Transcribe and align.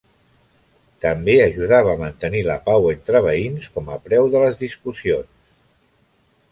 També 1.05 1.35
ajudava 1.43 1.93
a 1.93 1.99
mantenir 2.03 2.41
la 2.47 2.57
pau 2.71 2.89
entre 2.95 3.23
veïns 3.29 3.69
com 3.77 3.93
a 3.97 4.01
preu 4.09 4.35
de 4.37 4.43
les 4.47 4.61
discussions. 4.65 5.35